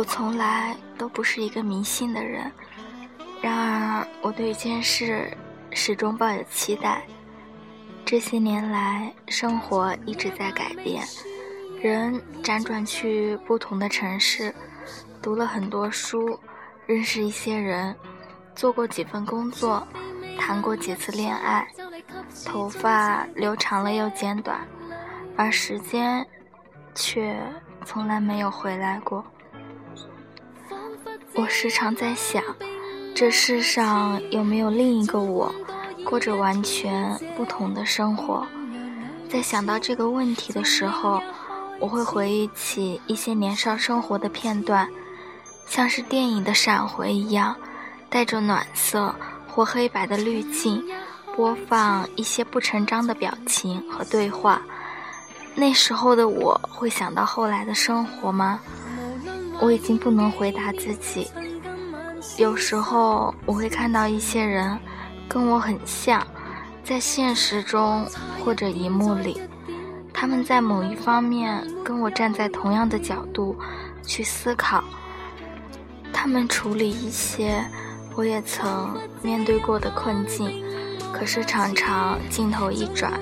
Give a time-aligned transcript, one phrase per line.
[0.00, 2.50] 我从来都不是一个迷信的人，
[3.42, 5.30] 然而我对一件事
[5.72, 7.02] 始终抱有期待。
[8.06, 11.04] 这些年来，生活一直在改变，
[11.82, 14.54] 人辗转去不同的城市，
[15.20, 16.40] 读了很多书，
[16.86, 17.94] 认识一些人，
[18.54, 19.86] 做过几份工作，
[20.38, 21.68] 谈过几次恋爱，
[22.46, 24.66] 头发留长了又剪短，
[25.36, 26.26] 而时间
[26.94, 27.38] 却
[27.84, 29.22] 从来没有回来过。
[31.34, 32.42] 我时常在想，
[33.14, 35.54] 这世上有没有另一个我？
[36.04, 38.46] 过着完全不同的生活，
[39.28, 41.22] 在想到这个问题的时候，
[41.78, 44.88] 我会回忆起一些年少生活的片段，
[45.66, 47.54] 像是电影的闪回一样，
[48.08, 49.14] 带着暖色
[49.46, 50.82] 或黑白的滤镜，
[51.36, 54.62] 播放一些不成章的表情和对话。
[55.54, 58.58] 那时候的我会想到后来的生活吗？
[59.60, 61.28] 我已经不能回答自己。
[62.36, 64.78] 有时候我会看到一些人。
[65.32, 66.26] 跟我很像，
[66.82, 68.04] 在现实中
[68.44, 69.40] 或者荧幕里，
[70.12, 73.56] 他们在某一方面跟我站在同样的角度
[74.02, 74.82] 去思考，
[76.12, 77.64] 他们处理一些
[78.16, 80.64] 我也曾面对过的困境，
[81.12, 83.12] 可是常常镜头一转，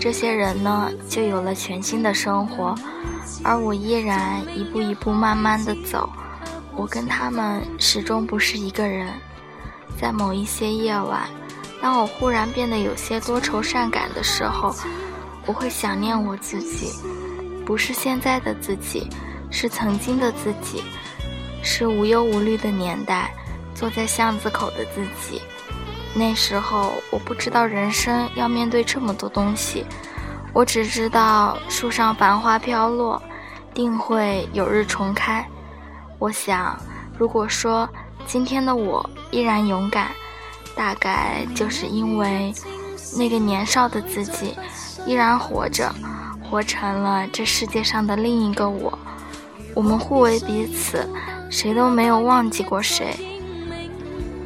[0.00, 2.74] 这些人呢就有了全新的生活，
[3.42, 6.08] 而我依然一步一步慢慢的走，
[6.76, 9.08] 我跟他们始终不是一个人，
[9.98, 11.28] 在某一些夜晚。
[11.82, 14.74] 当我忽然变得有些多愁善感的时候，
[15.46, 16.92] 我会想念我自己，
[17.64, 19.08] 不是现在的自己，
[19.50, 20.82] 是曾经的自己，
[21.62, 23.34] 是无忧无虑的年代，
[23.74, 25.40] 坐在巷子口的自己。
[26.12, 29.86] 那时候我不知道人生要面对这么多东西，
[30.52, 33.22] 我只知道树上繁花飘落，
[33.72, 35.46] 定会有日重开。
[36.18, 36.78] 我想，
[37.18, 37.88] 如果说
[38.26, 40.08] 今天的我依然勇敢。
[40.76, 42.54] 大概就是因为
[43.18, 44.56] 那个年少的自己
[45.04, 45.92] 依然活着，
[46.42, 48.96] 活成了这世界上的另一个我。
[49.74, 51.06] 我们互为彼此，
[51.50, 53.14] 谁都没有忘记过谁。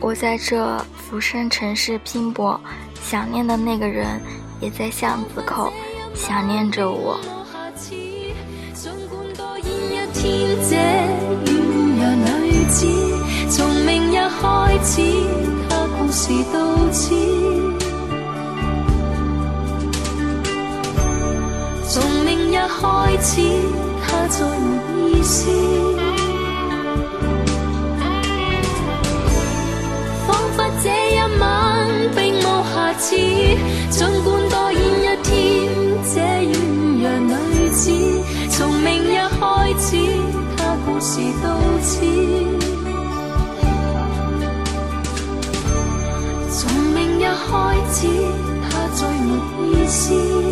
[0.00, 2.60] 我在这浮生尘世拼搏，
[3.00, 4.20] 想念的那个人
[4.60, 5.72] 也在巷子口
[6.14, 7.20] 想念着我。
[13.50, 15.02] 从明日开始。
[15.96, 16.58] 故事到
[16.92, 17.14] 此，
[21.88, 23.40] 从明日开始，
[24.02, 25.50] 它再没意思。
[30.26, 31.42] 仿佛这一晚
[32.14, 32.40] 并无
[32.74, 33.16] 瑕疵，
[33.90, 34.28] 尽管
[47.54, 48.08] 开始，
[48.68, 49.30] 它再没
[49.68, 50.43] 意思。